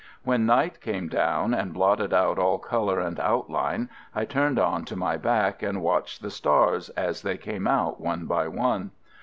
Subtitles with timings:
[0.23, 4.95] When night came down and blotted out all colour and outline, I turned on to
[4.95, 8.89] my back and watched the stars as they came out one by one.